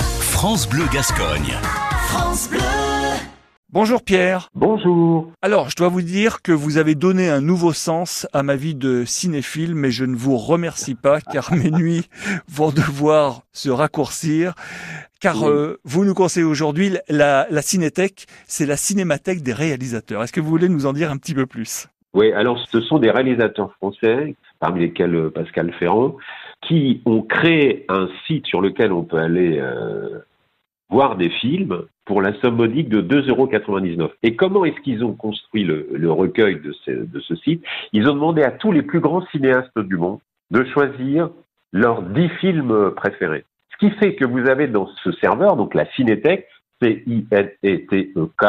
France 0.00 0.68
Bleu 0.68 0.84
Gascogne. 0.92 1.52
France 2.08 2.48
Bleu. 2.50 2.58
Bonjour 3.72 4.02
Pierre. 4.02 4.48
Bonjour. 4.54 5.32
Alors, 5.42 5.70
je 5.70 5.76
dois 5.76 5.88
vous 5.88 6.02
dire 6.02 6.40
que 6.42 6.52
vous 6.52 6.78
avez 6.78 6.94
donné 6.94 7.28
un 7.28 7.40
nouveau 7.40 7.72
sens 7.72 8.26
à 8.32 8.42
ma 8.42 8.56
vie 8.56 8.74
de 8.74 9.04
cinéphile, 9.04 9.74
mais 9.74 9.90
je 9.90 10.04
ne 10.04 10.14
vous 10.16 10.36
remercie 10.36 10.94
pas 10.94 11.20
car 11.20 11.52
mes 11.52 11.70
nuits 11.70 12.08
vont 12.48 12.70
devoir 12.70 13.42
se 13.52 13.68
raccourcir. 13.70 14.54
Car 15.20 15.42
Oui. 15.42 15.48
euh, 15.48 15.76
vous 15.84 16.04
nous 16.04 16.14
conseillez 16.14 16.44
aujourd'hui 16.46 16.96
la, 17.08 17.46
la 17.50 17.62
cinéthèque, 17.62 18.26
c'est 18.46 18.66
la 18.66 18.76
cinémathèque 18.76 19.42
des 19.42 19.52
réalisateurs. 19.52 20.22
Est-ce 20.22 20.32
que 20.32 20.40
vous 20.40 20.50
voulez 20.50 20.68
nous 20.68 20.86
en 20.86 20.92
dire 20.92 21.10
un 21.10 21.16
petit 21.16 21.34
peu 21.34 21.46
plus? 21.46 21.88
Oui, 22.14 22.32
alors 22.32 22.58
ce 22.70 22.80
sont 22.82 22.98
des 22.98 23.10
réalisateurs 23.10 23.72
français, 23.76 24.36
parmi 24.60 24.80
lesquels 24.80 25.14
euh, 25.14 25.30
Pascal 25.30 25.72
Ferrand, 25.78 26.16
qui 26.66 27.02
ont 27.06 27.22
créé 27.22 27.84
un 27.88 28.08
site 28.26 28.46
sur 28.46 28.60
lequel 28.60 28.92
on 28.92 29.04
peut 29.04 29.18
aller 29.18 29.58
euh, 29.58 30.18
voir 30.90 31.16
des 31.16 31.30
films 31.30 31.82
pour 32.04 32.22
la 32.22 32.32
somme 32.40 32.56
modique 32.56 32.88
de 32.88 33.02
2,99 33.02 33.98
euros. 33.98 34.10
Et 34.22 34.36
comment 34.36 34.64
est-ce 34.64 34.80
qu'ils 34.80 35.04
ont 35.04 35.14
construit 35.14 35.64
le, 35.64 36.10
recueil 36.10 36.60
de 36.60 36.72
ce, 37.20 37.36
site? 37.36 37.62
Ils 37.92 38.08
ont 38.08 38.14
demandé 38.14 38.42
à 38.42 38.50
tous 38.50 38.72
les 38.72 38.82
plus 38.82 39.00
grands 39.00 39.26
cinéastes 39.26 39.78
du 39.78 39.96
monde 39.96 40.20
de 40.50 40.64
choisir 40.64 41.30
leurs 41.72 42.02
10 42.02 42.28
films 42.40 42.92
préférés. 42.92 43.44
Ce 43.72 43.76
qui 43.78 43.90
fait 43.96 44.14
que 44.14 44.24
vous 44.24 44.48
avez 44.48 44.68
dans 44.68 44.88
ce 45.02 45.12
serveur, 45.12 45.56
donc 45.56 45.74
la 45.74 45.86
Cinétech, 45.92 46.46
C-I-N-E-T-E-K, 46.80 48.46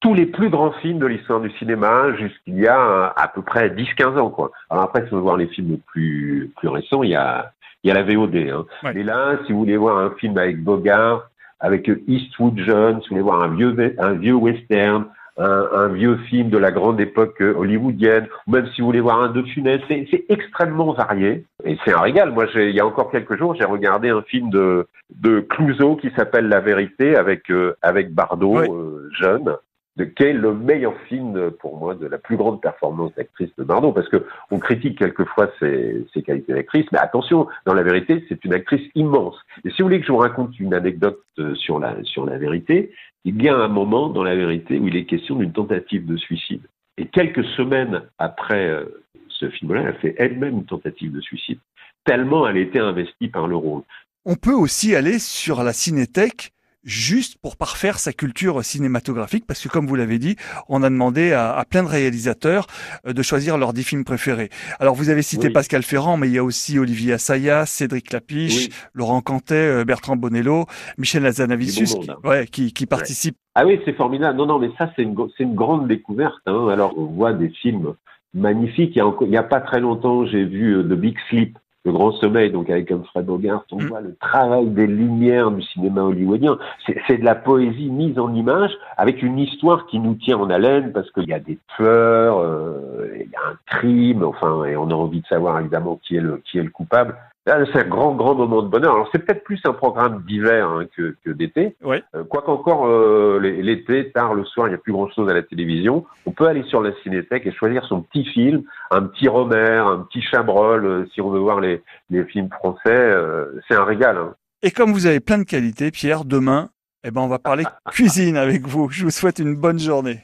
tous 0.00 0.14
les 0.14 0.26
plus 0.26 0.50
grands 0.50 0.72
films 0.72 0.98
de 0.98 1.06
l'histoire 1.06 1.40
du 1.40 1.50
cinéma 1.58 2.14
jusqu'il 2.16 2.58
y 2.58 2.68
a 2.68 3.12
à 3.16 3.28
peu 3.28 3.42
près 3.42 3.70
10-15 3.70 4.18
ans. 4.18 4.30
Quoi. 4.30 4.52
Alors 4.70 4.84
après, 4.84 5.06
si 5.06 5.12
on 5.12 5.16
veut 5.16 5.22
voir 5.22 5.36
les 5.36 5.48
films 5.48 5.78
plus 5.86 6.52
récents, 6.62 7.02
il 7.02 7.10
y 7.10 7.16
a, 7.16 7.52
il 7.88 7.94
y 7.94 7.96
a 7.96 8.02
la 8.02 8.02
VOD. 8.02 8.36
Hein. 8.36 8.66
Ouais. 8.84 8.92
Mais 8.94 9.02
là, 9.02 9.38
si 9.46 9.52
vous 9.52 9.60
voulez 9.60 9.78
voir 9.78 9.96
un 9.96 10.10
film 10.18 10.36
avec 10.36 10.62
Bogart, 10.62 11.30
avec 11.58 11.90
Eastwood 12.06 12.58
John, 12.58 13.00
si 13.00 13.08
vous 13.08 13.14
voulez 13.14 13.22
voir 13.22 13.42
un 13.42 13.48
vieux, 13.48 13.94
un 13.98 14.12
vieux 14.12 14.34
western, 14.34 15.06
un, 15.38 15.68
un 15.72 15.88
vieux 15.88 16.16
film 16.28 16.50
de 16.50 16.58
la 16.58 16.70
grande 16.70 17.00
époque 17.00 17.40
euh, 17.40 17.54
hollywoodienne, 17.56 18.26
ou 18.46 18.50
même 18.50 18.66
si 18.74 18.82
vous 18.82 18.88
voulez 18.88 19.00
voir 19.00 19.22
un 19.22 19.30
de 19.30 19.42
Funès, 19.42 19.80
c'est 19.88 20.24
extrêmement 20.28 20.92
varié. 20.92 21.44
Et 21.64 21.78
c'est 21.84 21.94
un 21.94 22.00
régal. 22.00 22.32
Moi, 22.32 22.46
il 22.56 22.72
y 22.72 22.80
a 22.80 22.86
encore 22.86 23.10
quelques 23.10 23.38
jours, 23.38 23.54
j'ai 23.54 23.64
regardé 23.64 24.10
un 24.10 24.22
film 24.22 24.50
de, 24.50 24.86
de 25.14 25.40
Clouseau 25.40 25.96
qui 25.96 26.10
s'appelle 26.16 26.48
La 26.48 26.60
Vérité 26.60 27.16
avec, 27.16 27.50
euh, 27.50 27.74
avec 27.80 28.12
Bardot, 28.12 28.58
euh, 28.58 29.08
jeune, 29.18 29.56
de, 29.98 30.04
qui 30.04 30.22
est 30.22 30.32
le 30.32 30.54
meilleur 30.54 30.94
film 31.08 31.50
pour 31.60 31.76
moi 31.76 31.94
de 31.94 32.06
la 32.06 32.18
plus 32.18 32.36
grande 32.36 32.62
performance 32.62 33.12
d'actrice 33.16 33.50
de 33.58 33.64
Bardot, 33.64 33.92
parce 33.92 34.08
que 34.08 34.24
on 34.50 34.58
critique 34.58 34.98
quelquefois 34.98 35.50
ses, 35.58 36.06
qualités 36.24 36.54
d'actrice, 36.54 36.86
mais 36.92 36.98
attention, 36.98 37.48
dans 37.66 37.74
La 37.74 37.82
Vérité, 37.82 38.24
c'est 38.28 38.44
une 38.44 38.54
actrice 38.54 38.88
immense. 38.94 39.34
Et 39.64 39.70
si 39.70 39.82
vous 39.82 39.88
voulez 39.88 40.00
que 40.00 40.06
je 40.06 40.12
vous 40.12 40.18
raconte 40.18 40.58
une 40.60 40.72
anecdote 40.72 41.20
euh, 41.38 41.54
sur 41.56 41.80
la, 41.80 41.96
la 42.26 42.38
vérité, 42.38 42.92
il 43.24 43.42
y 43.42 43.48
a 43.48 43.56
un 43.56 43.68
moment 43.68 44.08
dans 44.08 44.22
La 44.22 44.36
Vérité 44.36 44.78
où 44.78 44.86
il 44.86 44.96
est 44.96 45.04
question 45.04 45.34
d'une 45.34 45.52
tentative 45.52 46.06
de 46.06 46.16
suicide. 46.16 46.62
Et 46.96 47.06
quelques 47.06 47.44
semaines 47.56 48.02
après 48.18 48.68
euh, 48.68 48.84
ce 49.28 49.50
film-là, 49.50 49.82
elle 49.82 49.88
a 49.88 49.92
fait 49.94 50.14
elle-même 50.18 50.58
une 50.58 50.64
tentative 50.64 51.12
de 51.12 51.20
suicide, 51.20 51.58
tellement 52.04 52.48
elle 52.48 52.56
était 52.56 52.78
investie 52.78 53.28
par 53.28 53.48
le 53.48 53.56
rôle. 53.56 53.82
On 54.24 54.36
peut 54.36 54.54
aussi 54.54 54.94
aller 54.94 55.18
sur 55.18 55.62
la 55.62 55.72
cinéthèque 55.72 56.52
juste 56.84 57.38
pour 57.42 57.56
parfaire 57.56 57.98
sa 57.98 58.12
culture 58.12 58.64
cinématographique, 58.64 59.46
parce 59.46 59.60
que 59.62 59.68
comme 59.68 59.86
vous 59.86 59.94
l'avez 59.96 60.18
dit, 60.18 60.36
on 60.68 60.82
a 60.82 60.88
demandé 60.90 61.32
à, 61.32 61.52
à 61.54 61.64
plein 61.64 61.82
de 61.82 61.88
réalisateurs 61.88 62.66
euh, 63.06 63.12
de 63.12 63.22
choisir 63.22 63.58
leurs 63.58 63.72
dix 63.72 63.82
films 63.84 64.04
préférés. 64.04 64.48
Alors 64.78 64.94
vous 64.94 65.10
avez 65.10 65.22
cité 65.22 65.48
Oui. 65.48 65.52
Pascal 65.52 65.82
Ferrand, 65.82 66.16
mais 66.16 66.28
il 66.28 66.34
y 66.34 66.38
a 66.38 66.44
aussi 66.44 66.78
Olivier 66.78 67.14
Assayas, 67.14 67.66
Cédric 67.66 68.12
Lapiche, 68.12 68.66
Oui. 68.68 68.74
Laurent 68.94 69.20
Cantet, 69.20 69.54
euh, 69.54 69.84
Bertrand 69.84 70.16
Bonello, 70.16 70.66
Michel 70.98 71.26
Hazanavicius, 71.26 71.98
Du 71.98 72.06
bon 72.06 72.14
qui, 72.22 72.26
ouais, 72.28 72.46
qui, 72.46 72.72
qui 72.72 72.86
participent. 72.86 73.36
Ah 73.54 73.66
oui, 73.66 73.80
c'est 73.84 73.94
formidable. 73.96 74.38
Non, 74.38 74.46
non, 74.46 74.58
mais 74.60 74.70
ça, 74.78 74.90
c'est 74.94 75.02
une, 75.02 75.16
une 75.40 75.54
grande 75.54 75.88
découverte. 75.88 76.34
hein. 76.46 76.68
Alors, 76.68 76.96
on 76.96 77.06
voit 77.06 77.32
des 77.32 77.48
films 77.50 77.94
magnifiques. 78.34 78.92
Il 78.94 79.28
y 79.30 79.36
a, 79.36 79.40
a 79.40 79.42
pas 79.42 79.60
très 79.60 79.80
longtemps, 79.80 80.26
j'ai 80.26 80.44
vu 80.44 80.76
euh, 80.76 80.82
The 80.84 80.92
Big 80.98 81.16
Sleep, 81.28 81.58
Le 81.88 81.94
Grand 81.94 82.12
Sommeil, 82.12 82.50
donc 82.50 82.68
avec 82.68 82.92
Humphrey 82.92 83.22
Bogart. 83.22 83.64
On 83.72 83.80
Mm. 83.80 83.86
voit 83.86 84.00
le 84.02 84.14
travail 84.16 84.66
des 84.66 84.86
lumières 84.86 85.50
du 85.50 85.62
cinéma 85.62 86.02
hollywoodien. 86.02 86.58
C'est 86.84 86.98
c'est 87.06 87.16
de 87.16 87.24
la 87.24 87.34
poésie 87.34 87.88
mise 87.90 88.18
en 88.18 88.34
image 88.34 88.72
avec 88.98 89.22
une 89.22 89.38
histoire 89.38 89.86
qui 89.86 89.98
nous 89.98 90.14
tient 90.14 90.36
en 90.36 90.50
haleine 90.50 90.92
parce 90.92 91.10
qu'il 91.12 91.26
y 91.28 91.32
a 91.32 91.38
des 91.40 91.58
tueurs, 91.76 92.38
euh, 92.40 93.08
il 93.14 93.30
y 93.30 93.36
a 93.36 93.52
un 93.52 93.56
crime, 93.66 94.22
enfin, 94.22 94.64
et 94.64 94.76
on 94.76 94.90
a 94.90 94.94
envie 94.94 95.22
de 95.22 95.26
savoir 95.26 95.58
évidemment 95.60 95.98
qui 96.02 96.16
est 96.16 96.20
le, 96.20 96.42
qui 96.44 96.58
est 96.58 96.62
le 96.62 96.70
coupable. 96.70 97.16
Là, 97.48 97.64
C'est 97.72 97.80
un 97.84 97.88
grand, 97.88 98.14
grand 98.14 98.34
moment 98.34 98.62
de 98.62 98.68
bonheur. 98.68 98.94
Alors, 98.94 99.08
c'est 99.10 99.18
peut-être 99.24 99.42
plus 99.42 99.58
un 99.64 99.72
programme 99.72 100.22
d'hiver 100.26 100.68
hein, 100.68 100.84
que, 100.96 101.16
que 101.24 101.30
d'été. 101.30 101.74
Ouais. 101.82 102.02
Euh, 102.14 102.22
quoi 102.24 102.42
qu'encore, 102.42 102.86
euh, 102.86 103.40
l'é- 103.42 103.62
l'été, 103.62 104.10
tard 104.12 104.34
le 104.34 104.44
soir, 104.44 104.66
il 104.68 104.70
n'y 104.70 104.74
a 104.74 104.78
plus 104.78 104.92
grand-chose 104.92 105.28
à 105.30 105.34
la 105.34 105.42
télévision. 105.42 106.04
On 106.26 106.30
peut 106.32 106.46
aller 106.46 106.62
sur 106.64 106.82
la 106.82 106.92
cinéthèque 107.02 107.46
et 107.46 107.52
choisir 107.52 107.84
son 107.86 108.02
petit 108.02 108.24
film, 108.26 108.62
un 108.90 109.02
petit 109.02 109.28
Romer, 109.28 109.82
un 109.84 110.00
petit 110.00 110.20
Chabrol, 110.22 110.84
euh, 110.84 111.06
si 111.14 111.20
on 111.22 111.30
veut 111.30 111.38
voir 111.40 111.60
les, 111.60 111.82
les 112.10 112.22
films 112.24 112.50
français. 112.50 112.80
euh, 112.88 113.46
c'est 113.66 113.74
un 113.74 113.84
régal. 113.84 114.16
hein. 114.18 114.34
Et 114.62 114.70
comme 114.70 114.92
vous 114.92 115.06
avez 115.06 115.20
plein 115.20 115.38
de 115.38 115.44
qualités, 115.44 115.90
Pierre, 115.90 116.24
demain, 116.24 116.68
eh 117.04 117.10
ben, 117.10 117.20
on 117.22 117.28
va 117.28 117.38
parler 117.38 117.64
cuisine 117.90 118.36
avec 118.36 118.66
vous. 118.66 118.88
Je 118.90 119.04
vous 119.04 119.10
souhaite 119.10 119.38
une 119.38 119.54
bonne 119.54 119.78
journée. 119.78 120.18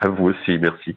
À 0.00 0.08
vous 0.08 0.26
aussi, 0.26 0.58
merci. 0.58 0.96